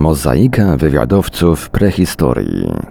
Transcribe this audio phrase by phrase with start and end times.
[0.00, 2.89] Mozaika wywiadowców prehistorii.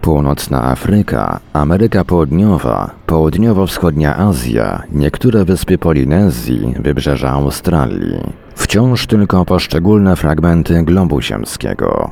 [0.00, 8.20] Północna Afryka, Ameryka Południowa, Południowo-Wschodnia Azja, niektóre wyspy Polinezji, wybrzeża Australii.
[8.54, 12.10] Wciąż tylko poszczególne fragmenty globu ziemskiego.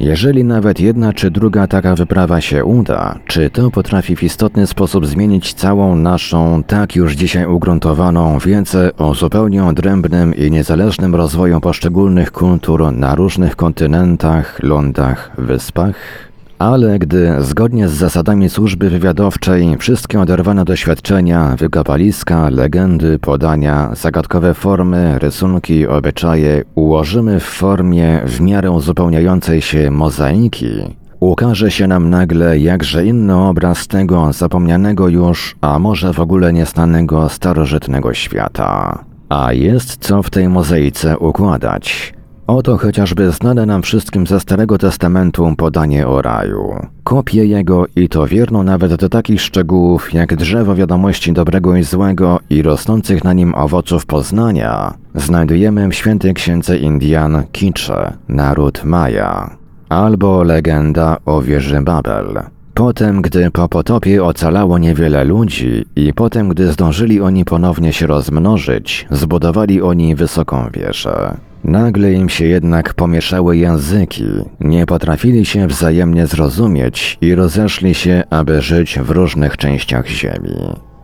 [0.00, 5.06] Jeżeli nawet jedna czy druga taka wyprawa się uda, czy to potrafi w istotny sposób
[5.06, 12.32] zmienić całą naszą, tak już dzisiaj ugruntowaną wiedzę o zupełnie odrębnym i niezależnym rozwoju poszczególnych
[12.32, 16.25] kultur na różnych kontynentach, lądach, wyspach?
[16.58, 25.18] Ale gdy zgodnie z zasadami służby wywiadowczej wszystkie oderwane doświadczenia, wykopaliska, legendy, podania, zagadkowe formy,
[25.18, 33.06] rysunki, obyczaje ułożymy w formie w miarę uzupełniającej się mozaiki, ukaże się nam nagle jakże
[33.06, 39.04] inny obraz tego zapomnianego już, a może w ogóle niestanego starożytnego świata.
[39.28, 42.15] A jest co w tej mozaice układać.
[42.46, 46.86] Oto chociażby znane nam wszystkim ze Starego Testamentu podanie o raju.
[47.04, 52.40] Kopię jego i to wierną nawet do takich szczegółów jak drzewo wiadomości dobrego i złego
[52.50, 59.56] i rosnących na nim owoców poznania znajdujemy w świętej księdze Indian Kicze, naród Maja,
[59.88, 62.42] albo legenda o wieży Babel.
[62.74, 69.06] Potem, gdy po potopie ocalało niewiele ludzi i potem, gdy zdążyli oni ponownie się rozmnożyć,
[69.10, 71.36] zbudowali oni wysoką wieżę.
[71.66, 74.24] Nagle im się jednak pomieszały języki,
[74.60, 80.56] nie potrafili się wzajemnie zrozumieć i rozeszli się, aby żyć w różnych częściach ziemi.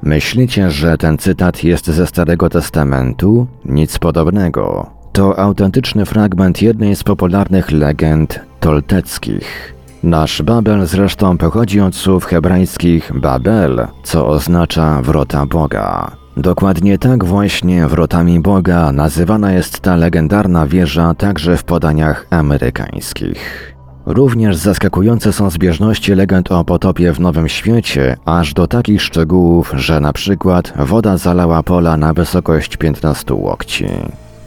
[0.03, 3.47] Myślicie, że ten cytat jest ze Starego Testamentu?
[3.65, 4.91] Nic podobnego.
[5.13, 9.75] To autentyczny fragment jednej z popularnych legend tolteckich.
[10.03, 16.22] Nasz Babel zresztą pochodzi od słów hebrajskich Babel, co oznacza wrota Boga.
[16.37, 23.73] Dokładnie tak właśnie wrotami Boga nazywana jest ta legendarna wieża także w podaniach amerykańskich.
[24.07, 30.01] Również zaskakujące są zbieżności legend o potopie w Nowym Świecie, aż do takich szczegółów, że
[30.01, 33.87] na przykład woda zalała pola na wysokość 15 łokci.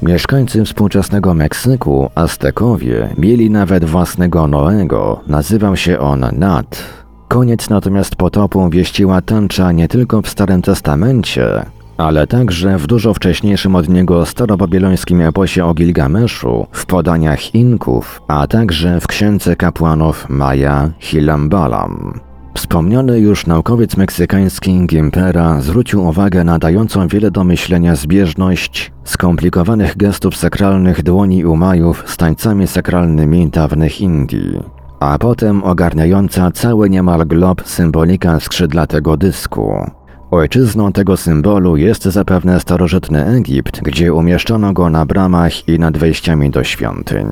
[0.01, 6.83] Mieszkańcy współczesnego Meksyku, Aztekowie, mieli nawet własnego Noego, nazywał się on Nat.
[7.27, 11.65] Koniec natomiast potopu wieściła tęcza nie tylko w Starym Testamencie,
[11.97, 18.47] ale także w dużo wcześniejszym od niego starobabilońskim eposie o Gilgameszu, w podaniach Inków, a
[18.47, 22.19] także w księdze kapłanów Maja Hilambalam.
[22.55, 30.37] Wspomniany już naukowiec meksykański Gimpera zwrócił uwagę na dającą wiele do myślenia zbieżność skomplikowanych gestów
[30.37, 34.59] sakralnych dłoni Umajów z tańcami sakralnymi dawnych Indii,
[34.99, 39.91] a potem ogarniająca cały niemal glob symbolika skrzydlatego dysku.
[40.35, 46.49] Ojczyzną tego symbolu jest zapewne starożytny Egipt, gdzie umieszczono go na bramach i nad wejściami
[46.49, 47.27] do świątyń.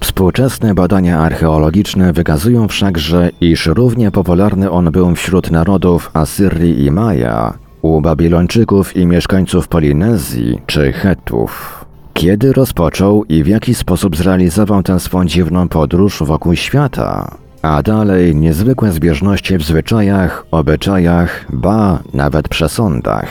[0.00, 7.54] Współczesne badania archeologiczne wykazują wszakże, iż równie popularny on był wśród narodów Asyrii i Maja,
[7.82, 11.84] u Babilończyków i mieszkańców Polinezji czy Hetów.
[12.14, 17.41] Kiedy rozpoczął i w jaki sposób zrealizował tę swą dziwną podróż wokół świata?
[17.62, 23.28] A dalej niezwykłe zbieżności w zwyczajach, obyczajach, ba, nawet przesądach.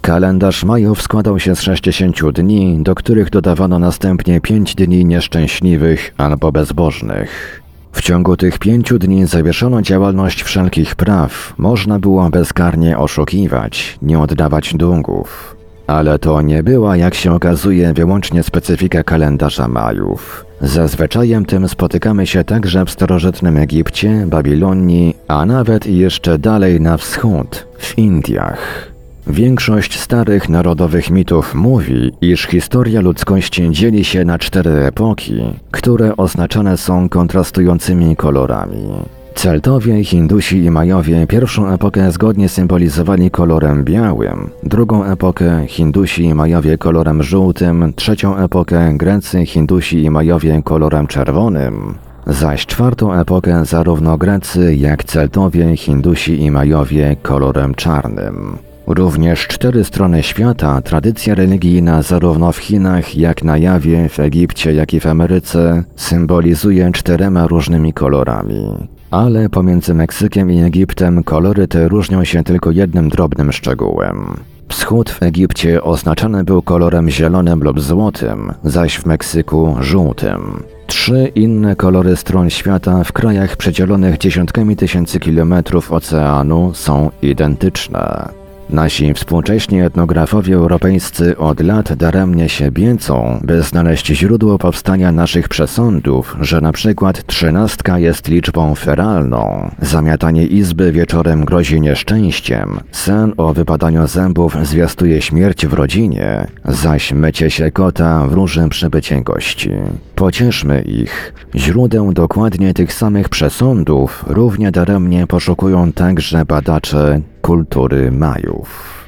[0.00, 6.52] Kalendarz Majów składał się z 60 dni, do których dodawano następnie 5 dni nieszczęśliwych albo
[6.52, 7.62] bezbożnych.
[7.92, 14.74] W ciągu tych pięciu dni zawieszono działalność wszelkich praw, można było bezkarnie oszukiwać, nie oddawać
[14.74, 15.55] długów.
[15.86, 20.46] Ale to nie była, jak się okazuje, wyłącznie specyfika kalendarza Majów.
[20.60, 26.96] Ze zwyczajem tym spotykamy się także w starożytnym Egipcie, Babilonii, a nawet jeszcze dalej na
[26.96, 28.92] wschód, w Indiach.
[29.26, 36.76] Większość starych narodowych mitów mówi, iż historia ludzkości dzieli się na cztery epoki, które oznaczane
[36.76, 39.15] są kontrastującymi kolorami.
[39.36, 46.78] Celtowie, Hindusi i Majowie pierwszą epokę zgodnie symbolizowali kolorem białym, drugą epokę Hindusi i Majowie
[46.78, 51.94] kolorem żółtym, trzecią epokę Grecy, Hindusi i Majowie kolorem czerwonym,
[52.26, 58.58] zaś czwartą epokę zarówno Grecy, jak Celtowie, Hindusi i Majowie kolorem czarnym.
[58.86, 64.94] Również cztery strony świata, tradycja religijna zarówno w Chinach, jak na Jawie, w Egipcie, jak
[64.94, 68.95] i w Ameryce symbolizuje czterema różnymi kolorami.
[69.10, 74.36] Ale pomiędzy Meksykiem i Egiptem kolory te różnią się tylko jednym drobnym szczegółem.
[74.68, 80.62] Wschód w Egipcie oznaczany był kolorem zielonym lub złotym, zaś w Meksyku żółtym.
[80.86, 88.28] Trzy inne kolory stron świata w krajach przedzielonych dziesiątkami tysięcy kilometrów oceanu są identyczne.
[88.70, 96.36] Nasi współcześni etnografowie europejscy od lat daremnie się biecą, by znaleźć źródło powstania naszych przesądów,
[96.40, 104.06] że na przykład trzynastka jest liczbą feralną, zamiatanie izby wieczorem grozi nieszczęściem, sen o wypadaniu
[104.06, 109.70] zębów zwiastuje śmierć w rodzinie, zaś mycie się kota wróży przybycie gości.
[110.14, 111.32] Pocieszmy ich.
[111.54, 119.04] Źródeł dokładnie tych samych przesądów równie daremnie poszukują także badacze kultury Majów.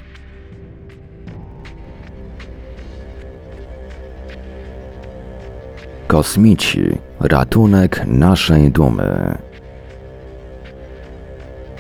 [6.06, 9.38] Kosmici ratunek naszej dumy.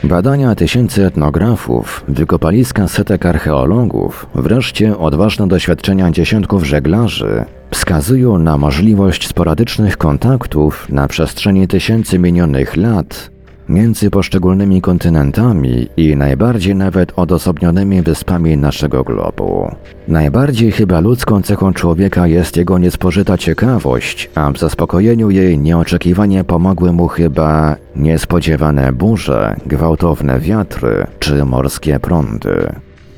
[0.04, 9.96] Badania tysięcy etnografów, wykopaliska setek archeologów, wreszcie odważne doświadczenia dziesiątków żeglarzy wskazują na możliwość sporadycznych
[9.96, 13.37] kontaktów na przestrzeni tysięcy minionych lat
[13.68, 19.70] między poszczególnymi kontynentami i najbardziej nawet odosobnionymi wyspami naszego globu.
[20.08, 26.92] Najbardziej chyba ludzką cechą człowieka jest jego niespożyta ciekawość, a w zaspokojeniu jej nieoczekiwanie pomogły
[26.92, 32.72] mu chyba niespodziewane burze, gwałtowne wiatry czy morskie prądy.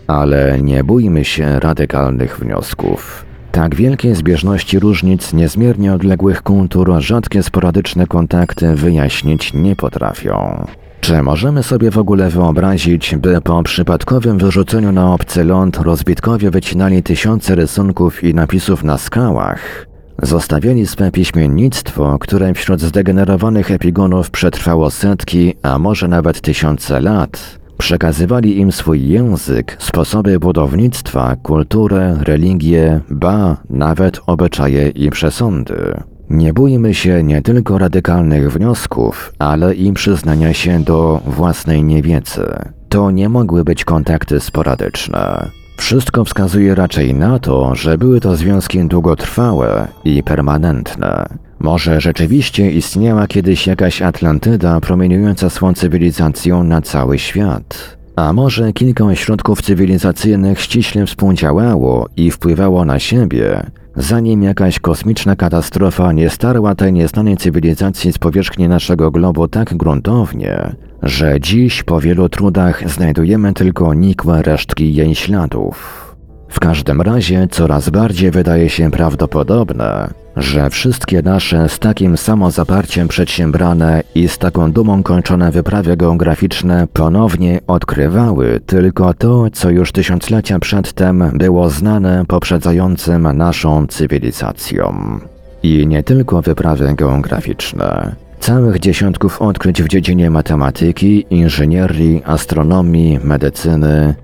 [0.06, 3.29] Ale nie bójmy się radykalnych wniosków.
[3.52, 10.66] Tak wielkie zbieżności różnic niezmiernie odległych kultur rzadkie sporadyczne kontakty wyjaśnić nie potrafią.
[11.00, 17.02] Czy możemy sobie w ogóle wyobrazić, by po przypadkowym wyrzuceniu na obcy ląd rozbitkowie wycinali
[17.02, 19.86] tysiące rysunków i napisów na skałach?
[20.22, 28.58] Zostawiali swe piśmiennictwo, które wśród zdegenerowanych epigonów przetrwało setki, a może nawet tysiące lat, Przekazywali
[28.58, 36.02] im swój język, sposoby budownictwa, kulturę, religię, ba, nawet obyczaje i przesądy.
[36.30, 42.46] Nie bójmy się nie tylko radykalnych wniosków, ale i przyznania się do własnej niewiedzy.
[42.88, 45.50] To nie mogły być kontakty sporadyczne.
[45.80, 51.26] Wszystko wskazuje raczej na to, że były to związki długotrwałe i permanentne.
[51.58, 57.96] Może rzeczywiście istniała kiedyś jakaś Atlantyda promieniująca swą cywilizacją na cały świat.
[58.16, 66.12] A może kilka ośrodków cywilizacyjnych ściśle współdziałało i wpływało na siebie, zanim jakaś kosmiczna katastrofa
[66.12, 72.28] nie starła tej nieznanej cywilizacji z powierzchni naszego globu tak gruntownie, że dziś po wielu
[72.28, 76.06] trudach znajdujemy tylko nikłe resztki jej śladów.
[76.48, 84.02] W każdym razie coraz bardziej wydaje się prawdopodobne, że wszystkie nasze z takim samozaparciem przedsiębrane
[84.14, 91.30] i z taką dumą kończone wyprawy geograficzne ponownie odkrywały tylko to, co już tysiąclecia przedtem
[91.34, 95.20] było znane poprzedzającym naszą cywilizacją.
[95.62, 98.16] I nie tylko wyprawy geograficzne.
[98.40, 104.14] Całych dziesiątków odkryć w dziedzinie matematyki, inżynierii, astronomii, medycyny,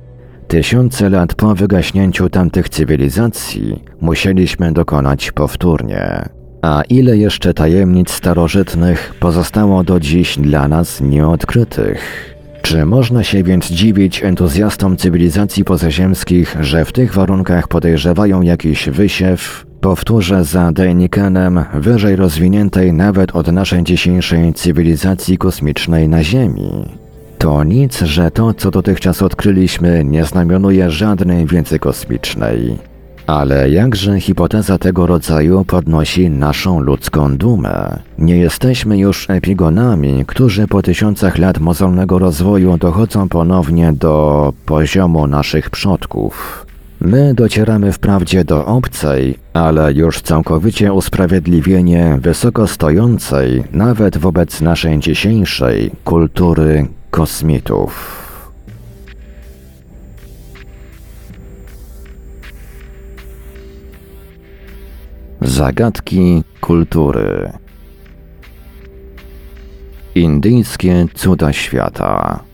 [0.49, 6.29] Tysiące lat po wygaśnięciu tamtych cywilizacji musieliśmy dokonać powtórnie.
[6.63, 12.35] A ile jeszcze tajemnic starożytnych pozostało do dziś dla nas nieodkrytych?
[12.63, 19.66] Czy można się więc dziwić entuzjastom cywilizacji pozaziemskich, że w tych warunkach podejrzewają jakiś wysiew,
[19.81, 26.85] powtórzę za Deinikenem, wyżej rozwiniętej nawet od naszej dzisiejszej cywilizacji kosmicznej na Ziemi?
[27.39, 32.79] To nic, że to, co dotychczas odkryliśmy, nie znamionuje żadnej wiedzy kosmicznej.
[33.27, 37.99] Ale jakże hipoteza tego rodzaju podnosi naszą ludzką dumę?
[38.19, 45.71] Nie jesteśmy już epigonami, którzy po tysiącach lat mozolnego rozwoju dochodzą ponownie do poziomu naszych
[45.71, 46.67] przodków.
[47.01, 55.91] My docieramy wprawdzie do obcej, ale już całkowicie usprawiedliwienie wysoko stojącej, nawet wobec naszej dzisiejszej
[56.05, 58.23] kultury kosmitów.
[65.41, 67.53] Zagadki kultury.
[70.15, 72.46] Indyjskie cuda świata.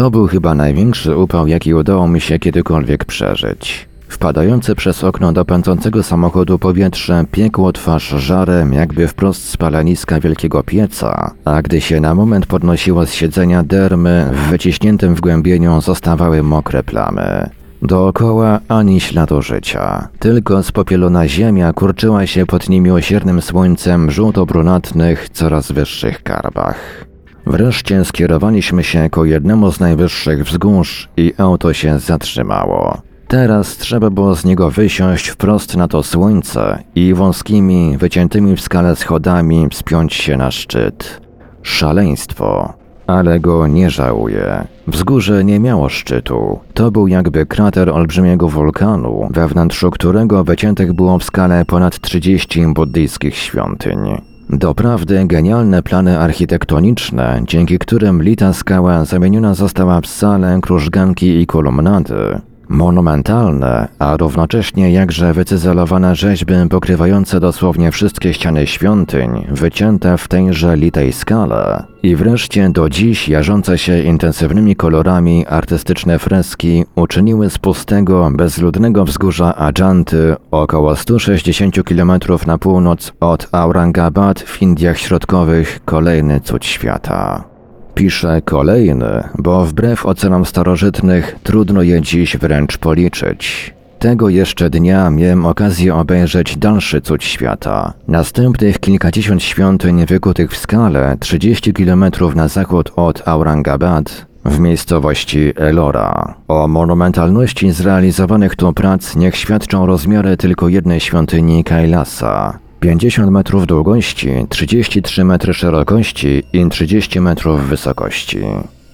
[0.00, 3.88] To był chyba największy upał, jaki udało mi się kiedykolwiek przeżyć.
[4.08, 10.62] Wpadające przez okno do pędzącego samochodu powietrze piekło twarz żarem jakby wprost z paleniska wielkiego
[10.62, 16.82] pieca, a gdy się na moment podnosiło z siedzenia dermy, w wyciśniętym wgłębieniu zostawały mokre
[16.82, 17.50] plamy.
[17.82, 26.22] Dookoła ani śladu życia, tylko spopielona ziemia kurczyła się pod niemiłosiernym słońcem żółto-brunatnych, coraz wyższych
[26.22, 27.09] karbach.
[27.46, 33.02] Wreszcie skierowaliśmy się ku jednemu z najwyższych wzgórz i auto się zatrzymało.
[33.28, 38.96] Teraz trzeba było z niego wysiąść wprost na to słońce i wąskimi, wyciętymi w skale
[38.96, 41.20] schodami wspiąć się na szczyt.
[41.62, 42.74] Szaleństwo,
[43.06, 44.64] ale go nie żałuję.
[44.86, 46.58] Wzgórze nie miało szczytu.
[46.74, 52.66] To był jakby krater olbrzymiego wulkanu, we wnętrzu którego wyciętych było w skale ponad 30
[52.66, 54.29] buddyjskich świątyń.
[54.52, 62.40] Doprawdy genialne plany architektoniczne, dzięki którym lita skała zamieniona została w salę, krużganki i kolumnady.
[62.70, 71.12] Monumentalne, a równocześnie jakże wycyzelowane rzeźby pokrywające dosłownie wszystkie ściany świątyń, wycięte w tejże litej
[71.12, 71.84] skale.
[72.02, 79.54] I wreszcie do dziś jarzące się intensywnymi kolorami artystyczne freski uczyniły z pustego, bezludnego wzgórza
[79.56, 82.12] Ajanty około 160 km
[82.46, 87.49] na północ od Aurangabad w Indiach Środkowych kolejny cud świata.
[87.94, 93.74] Pisze kolejny, bo wbrew ocenom starożytnych trudno je dziś wręcz policzyć.
[93.98, 97.92] Tego jeszcze dnia miałem okazję obejrzeć dalszy cud świata.
[98.08, 102.04] Następnych kilkadziesiąt świątyń wykutych w skale 30 km
[102.34, 106.34] na zachód od Aurangabad w miejscowości Elora.
[106.48, 112.58] O monumentalności zrealizowanych tu prac niech świadczą rozmiary tylko jednej świątyni Kailasa.
[112.80, 118.38] 50 metrów długości, 33 metry szerokości i 30 metrów wysokości.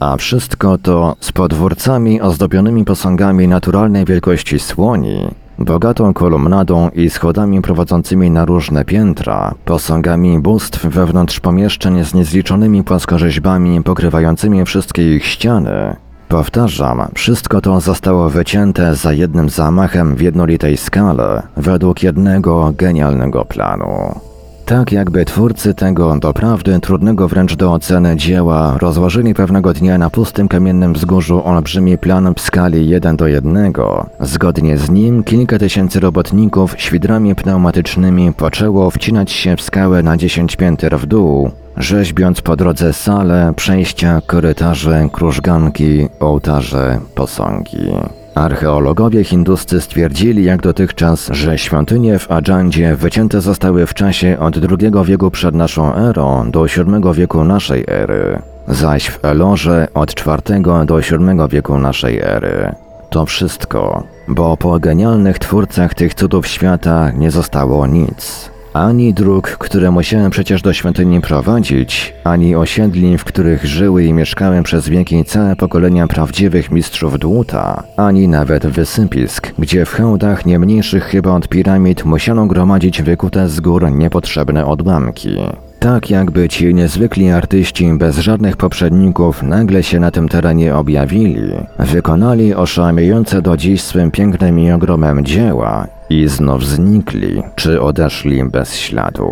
[0.00, 5.28] A wszystko to z podwórcami ozdobionymi posągami naturalnej wielkości słoni,
[5.58, 13.82] bogatą kolumnadą i schodami prowadzącymi na różne piętra, posągami bóstw wewnątrz pomieszczeń z niezliczonymi płaskorzeźbami
[13.82, 15.96] pokrywającymi wszystkie ich ściany,
[16.28, 24.20] Powtarzam, wszystko to zostało wycięte za jednym zamachem w jednolitej skale, według jednego genialnego planu.
[24.66, 30.48] Tak jakby twórcy tego doprawdy trudnego wręcz do oceny dzieła rozłożyli pewnego dnia na pustym
[30.48, 33.72] kamiennym wzgórzu olbrzymi plan w skali 1 do 1.
[34.20, 40.56] Zgodnie z nim kilka tysięcy robotników świdrami pneumatycznymi poczęło wcinać się w skałę na 10
[40.56, 47.92] pięter w dół, rzeźbiąc po drodze sale, przejścia, korytarze, krużganki, ołtarze, posągi.
[48.36, 54.92] Archeologowie hinduscy stwierdzili jak dotychczas, że świątynie w Adżandzie wycięte zostały w czasie od II
[55.04, 58.38] wieku przed naszą erą do VII wieku naszej ery,
[58.68, 62.74] zaś w Elorze od IV do VII wieku naszej ery.
[63.10, 68.50] To wszystko, bo po genialnych twórcach tych cudów świata nie zostało nic.
[68.76, 74.62] Ani dróg, które musiałem przecież do świątyni prowadzić, ani osiedli, w których żyły i mieszkały
[74.62, 81.04] przez wieki całe pokolenia prawdziwych mistrzów dłuta, ani nawet wysypisk, gdzie w hełdach nie mniejszych
[81.04, 85.36] chyba od piramid musiano gromadzić wykute z gór niepotrzebne odłamki.
[85.78, 92.54] Tak jakby ci niezwykli artyści bez żadnych poprzedników nagle się na tym terenie objawili, wykonali
[92.54, 99.28] oszałamiające do dziś swym pięknym i ogromem dzieła i znów znikli, czy odeszli bez śladu.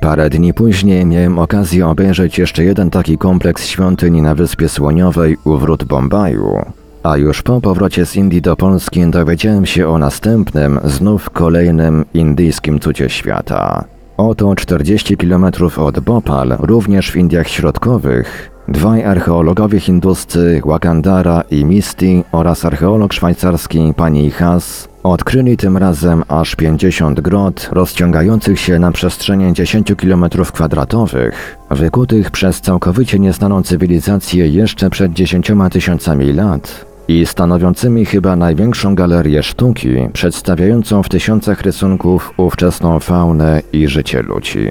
[0.00, 5.56] Parę dni później miałem okazję obejrzeć jeszcze jeden taki kompleks świątyń na Wyspie Słoniowej u
[5.56, 6.62] wrót Bombaju,
[7.02, 12.80] a już po powrocie z Indii do Polski dowiedziałem się o następnym, znów kolejnym indyjskim
[12.80, 13.97] cucie świata.
[14.18, 15.46] Oto 40 km
[15.76, 23.92] od Bhopal, również w Indiach Środkowych, dwaj archeologowie hinduscy Wakandara i Misty oraz archeolog szwajcarski
[23.96, 31.56] pani Haas odkryli tym razem aż 50 grot rozciągających się na przestrzeni 10 km kwadratowych,
[31.70, 39.42] wykutych przez całkowicie nieznaną cywilizację jeszcze przed 10 tysiącami lat i stanowiącymi chyba największą galerię
[39.42, 44.68] sztuki, przedstawiającą w tysiącach rysunków ówczesną faunę i życie ludzi.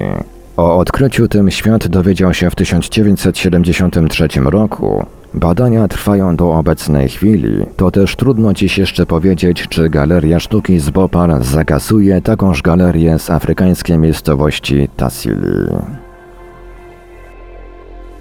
[0.56, 5.06] O odkryciu tym świat dowiedział się w 1973 roku.
[5.34, 10.90] Badania trwają do obecnej chwili, to też trudno dziś jeszcze powiedzieć, czy Galeria Sztuki z
[10.90, 15.66] Bopal zakasuje takąż galerię z afrykańskiej miejscowości Tassili.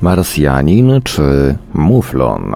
[0.02, 2.56] Marsjanin czy Muflon?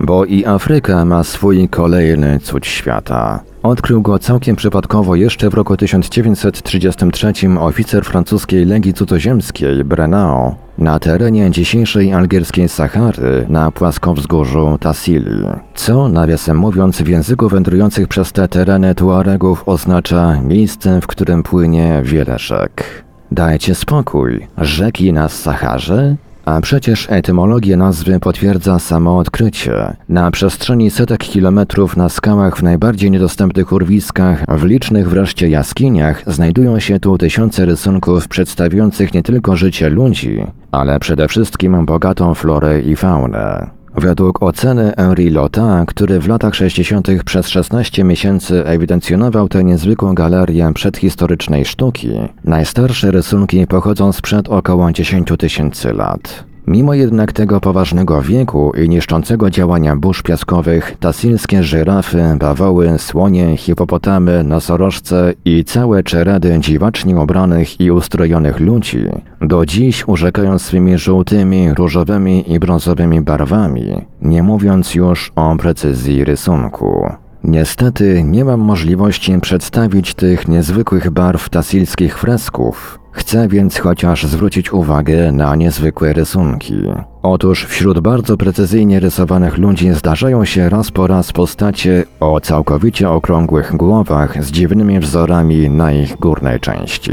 [0.00, 3.40] Bo i Afryka ma swój kolejny cud świata.
[3.62, 11.50] Odkrył go całkiem przypadkowo jeszcze w roku 1933 oficer francuskiej Legii Cudzoziemskiej Brenau na terenie
[11.50, 18.94] dzisiejszej algierskiej Sahary na płaskowzgórzu Tassili, co nawiasem mówiąc w języku wędrujących przez te tereny
[18.94, 23.04] Tuaregów oznacza miejsce, w którym płynie wiele rzek.
[23.32, 26.16] Dajcie spokój, rzeki na Saharze?
[26.44, 29.96] A przecież etymologię nazwy potwierdza samo odkrycie.
[30.08, 36.80] Na przestrzeni setek kilometrów na skałach w najbardziej niedostępnych urwiskach, w licznych wreszcie jaskiniach, znajdują
[36.80, 42.96] się tu tysiące rysunków przedstawiających nie tylko życie ludzi, ale przede wszystkim bogatą florę i
[42.96, 43.81] faunę.
[43.94, 47.08] Według oceny Henri Lota, który w latach 60.
[47.24, 52.10] przez 16 miesięcy ewidencjonował tę niezwykłą galerię przedhistorycznej sztuki,
[52.44, 56.51] najstarsze rysunki pochodzą sprzed około 10 tysięcy lat.
[56.66, 64.44] Mimo jednak tego poważnego wieku i niszczącego działania burz piaskowych, tasilskie żyrafy, bawoły, słonie, hipopotamy,
[64.44, 69.04] nosorożce i całe czeredy dziwacznie ubranych i ustrojonych ludzi
[69.40, 77.12] do dziś urzekają swymi żółtymi, różowymi i brązowymi barwami, nie mówiąc już o precyzji rysunku.
[77.44, 85.32] Niestety nie mam możliwości przedstawić tych niezwykłych barw tasilskich fresków, Chcę więc chociaż zwrócić uwagę
[85.32, 86.74] na niezwykłe rysunki.
[87.22, 93.76] Otóż wśród bardzo precyzyjnie rysowanych ludzi zdarzają się raz po raz postacie o całkowicie okrągłych
[93.76, 97.12] głowach z dziwnymi wzorami na ich górnej części.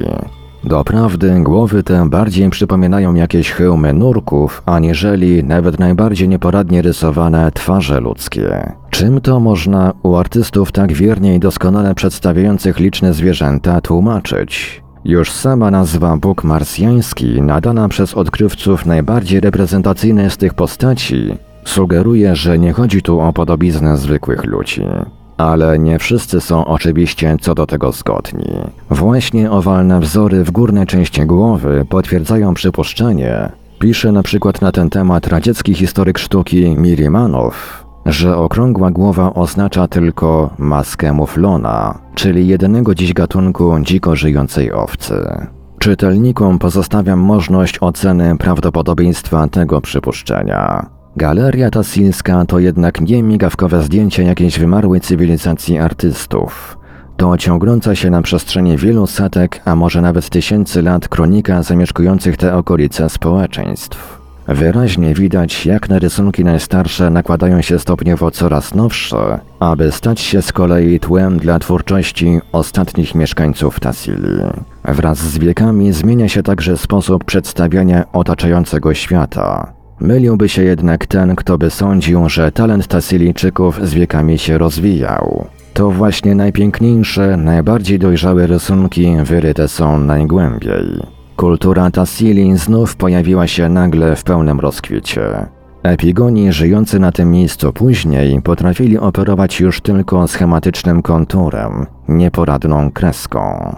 [0.64, 8.72] Doprawdy głowy te bardziej przypominają jakieś hełmy nurków, aniżeli nawet najbardziej nieporadnie rysowane twarze ludzkie.
[8.90, 14.84] Czym to można u artystów tak wiernie i doskonale przedstawiających liczne zwierzęta tłumaczyć?
[15.06, 22.60] Już sama nazwa Bóg Marsjański, nadana przez odkrywców najbardziej reprezentacyjnej z tych postaci, sugeruje, że
[22.60, 24.84] nie chodzi tu o podobiznę zwykłych ludzi.
[25.40, 28.54] Ale nie wszyscy są oczywiście co do tego zgodni.
[28.90, 35.28] Właśnie owalne wzory w górnej części głowy potwierdzają przypuszczenie, pisze na przykład na ten temat
[35.28, 43.80] radziecki historyk sztuki Mirimanow, że okrągła głowa oznacza tylko maskę muflona, czyli jedynego dziś gatunku
[43.82, 45.48] dziko żyjącej owcy.
[45.80, 50.99] Czytelnikom pozostawiam możliwość oceny prawdopodobieństwa tego przypuszczenia.
[51.20, 56.78] Galeria Tassilska to jednak nie migawkowe zdjęcie jakiejś wymarłej cywilizacji artystów.
[57.18, 62.56] To ciągnąca się na przestrzeni wielu setek, a może nawet tysięcy lat kronika zamieszkujących te
[62.56, 64.20] okolice społeczeństw.
[64.48, 70.54] Wyraźnie widać, jak na rysunki najstarsze nakładają się stopniowo coraz nowsze, aby stać się z
[70.54, 74.44] kolei tłem dla twórczości ostatnich mieszkańców Tassili.
[74.86, 79.79] Wraz z wiekami zmienia się także sposób przedstawiania otaczającego świata.
[80.02, 85.46] Myliłby się jednak ten, kto by sądził, że talent Tassilijczyków z wiekami się rozwijał.
[85.74, 90.86] To właśnie najpiękniejsze, najbardziej dojrzałe rysunki wyryte są najgłębiej.
[91.36, 95.22] Kultura Tassili znów pojawiła się nagle w pełnym rozkwicie.
[95.84, 103.76] Epigoni żyjący na tym miejscu później potrafili operować już tylko schematycznym konturem, nieporadną kreską.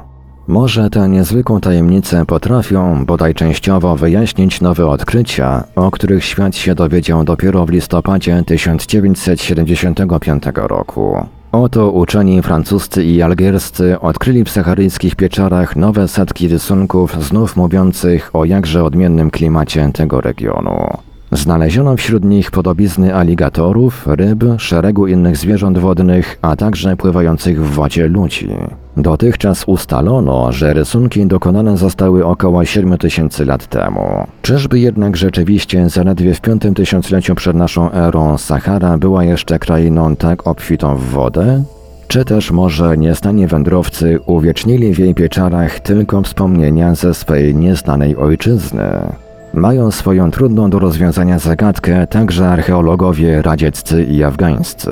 [0.47, 7.23] Może tę niezwykłą tajemnicę potrafią bodaj częściowo wyjaśnić nowe odkrycia, o których świat się dowiedział
[7.23, 11.25] dopiero w listopadzie 1975 roku.
[11.51, 18.45] Oto uczeni francuscy i algierscy odkryli w saharyjskich pieczarach nowe setki rysunków znów mówiących o
[18.45, 20.97] jakże odmiennym klimacie tego regionu.
[21.31, 28.07] Znaleziono wśród nich podobizny aligatorów, ryb, szeregu innych zwierząt wodnych, a także pływających w wodzie
[28.07, 28.49] ludzi.
[28.97, 34.27] Dotychczas ustalono, że rysunki dokonane zostały około 7 tysięcy lat temu.
[34.41, 40.47] Czyżby jednak rzeczywiście zaledwie w piątym tysiącleciu przed naszą erą Sahara była jeszcze krainą tak
[40.47, 41.63] obfitą w wodę?
[42.07, 48.83] Czy też może nieznani wędrowcy uwiecznili w jej pieczarach tylko wspomnienia ze swej nieznanej ojczyzny?
[49.53, 54.91] Mają swoją trudną do rozwiązania zagadkę także archeologowie radzieccy i afgańscy.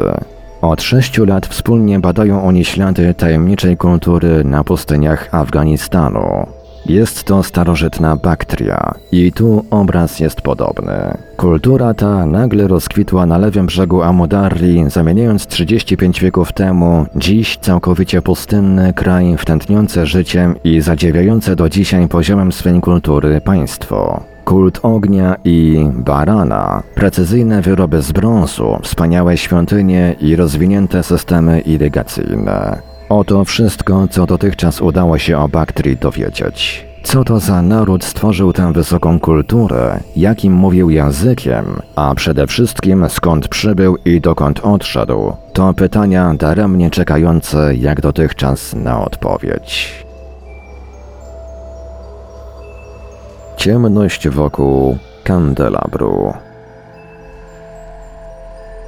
[0.61, 6.47] Od sześciu lat wspólnie badają oni ślady tajemniczej kultury na pustyniach Afganistanu.
[6.85, 11.17] Jest to starożytna Baktria i tu obraz jest podobny.
[11.37, 18.93] Kultura ta nagle rozkwitła na lewym brzegu Amudarri, zamieniając 35 wieków temu dziś całkowicie pustynny
[18.93, 25.89] kraj w tętniące życiem i zadziwiające do dzisiaj poziomem swej kultury państwo kult ognia i
[25.93, 32.81] barana, precyzyjne wyroby z brązu, wspaniałe świątynie i rozwinięte systemy irygacyjne.
[33.09, 36.85] Oto wszystko, co dotychczas udało się o Baktrii dowiedzieć.
[37.03, 43.47] Co to za naród stworzył tę wysoką kulturę, jakim mówił językiem, a przede wszystkim skąd
[43.47, 50.08] przybył i dokąd odszedł, to pytania daremnie czekające jak dotychczas na odpowiedź.
[53.59, 56.33] Ciemność wokół kandelabru.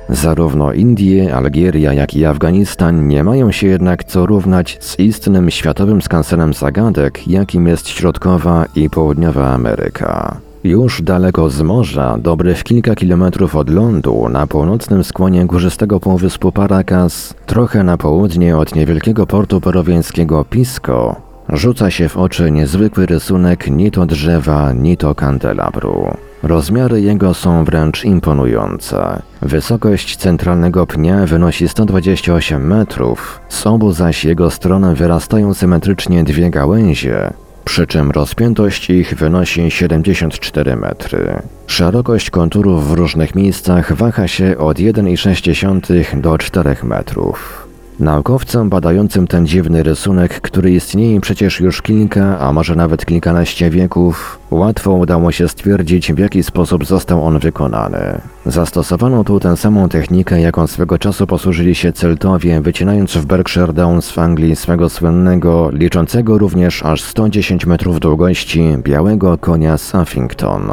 [0.09, 6.01] Zarówno Indie, Algieria, jak i Afganistan nie mają się jednak co równać z istnym światowym
[6.01, 10.37] skansenem zagadek, jakim jest Środkowa i Południowa Ameryka.
[10.63, 17.33] Już daleko z morza, dobrych kilka kilometrów od lądu, na północnym skłonie górzystego półwyspu Paracas,
[17.45, 23.91] trochę na południe od niewielkiego portu peruwiańskiego Pisco, rzuca się w oczy niezwykły rysunek ni
[23.91, 26.17] to drzewa, ni to kandelabru.
[26.43, 29.21] Rozmiary jego są wręcz imponujące.
[29.41, 37.33] Wysokość centralnego pnia wynosi 128 metrów, z obu zaś jego stron wyrastają symetrycznie dwie gałęzie,
[37.65, 41.41] przy czym rozpiętość ich wynosi 74 metry.
[41.67, 47.60] Szerokość konturów w różnych miejscach waha się od 1,6 do 4 metrów.
[48.01, 54.39] Naukowcom badającym ten dziwny rysunek, który istnieje przecież już kilka, a może nawet kilkanaście wieków,
[54.51, 58.21] łatwo udało się stwierdzić, w jaki sposób został on wykonany.
[58.45, 64.11] Zastosowano tu tę samą technikę, jaką swego czasu posłużyli się Celtowie, wycinając w Berkshire Downs
[64.11, 70.71] w Anglii swego słynnego, liczącego również aż 110 metrów długości, białego konia Suffington.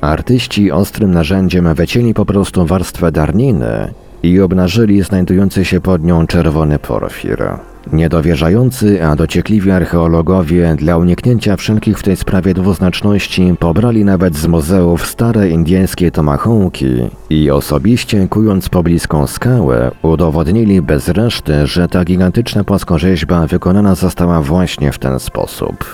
[0.00, 6.78] Artyści ostrym narzędziem wycięli po prostu warstwę darniny, i obnażyli znajdujący się pod nią czerwony
[6.78, 7.48] porfir.
[7.92, 15.06] Niedowierzający, a dociekliwi archeologowie dla uniknięcia wszelkich w tej sprawie dwuznaczności pobrali nawet z muzeów
[15.06, 16.86] stare indyjskie tomahawki
[17.30, 24.92] i osobiście kując pobliską skałę udowodnili bez reszty, że ta gigantyczna płaskorzeźba wykonana została właśnie
[24.92, 25.84] w ten sposób.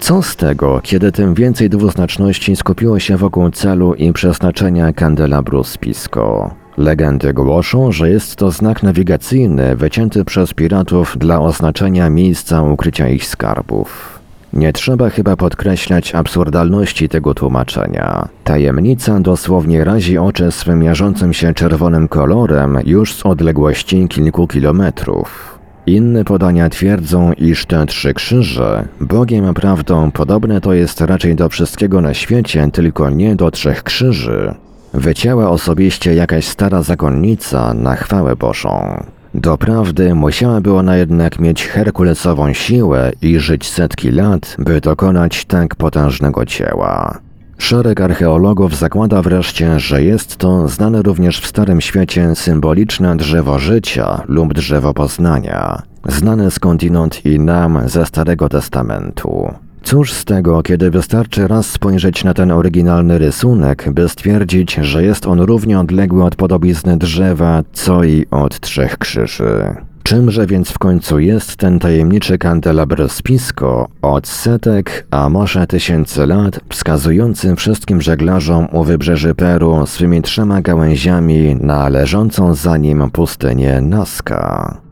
[0.00, 6.61] Co z tego, kiedy tym więcej dwuznaczności skupiło się wokół celu i przeznaczenia kandelabru Spisko?
[6.76, 13.26] Legendy głoszą, że jest to znak nawigacyjny wycięty przez piratów dla oznaczenia miejsca ukrycia ich
[13.26, 14.18] skarbów.
[14.52, 18.28] Nie trzeba chyba podkreślać absurdalności tego tłumaczenia.
[18.44, 25.58] Tajemnica dosłownie razi oczy swym miażącym się czerwonym kolorem już z odległości kilku kilometrów.
[25.86, 32.00] Inne podania twierdzą, iż te trzy krzyże, Bogiem prawdą podobne to jest raczej do wszystkiego
[32.00, 34.54] na świecie, tylko nie do trzech krzyży,
[34.94, 39.04] wycięła osobiście jakaś stara zakonnica na chwałę Bożą.
[39.34, 46.44] Doprawdy musiałaby ona jednak mieć herkulesową siłę i żyć setki lat, by dokonać tak potężnego
[46.44, 47.18] dzieła.
[47.58, 54.22] Szereg archeologów zakłada wreszcie, że jest to znane również w Starym Świecie symboliczne drzewo życia
[54.28, 59.54] lub drzewo poznania, znane skądinąd i nam ze Starego Testamentu.
[59.82, 65.26] Cóż z tego, kiedy wystarczy raz spojrzeć na ten oryginalny rysunek, by stwierdzić, że jest
[65.26, 69.74] on równie odległy od podobizny drzewa, co i od trzech krzyży.
[70.02, 76.60] Czymże więc w końcu jest ten tajemniczy kandelabr spisko od setek, a może tysięcy lat,
[76.68, 84.91] wskazujący wszystkim żeglarzom u wybrzeży Peru swymi trzema gałęziami na leżącą za nim pustynię Nazca?